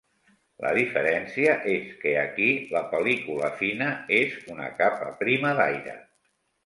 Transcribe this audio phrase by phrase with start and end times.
[0.63, 5.95] La diferència és que aquí "la pel·lícula fina" és una capa prima d'aire.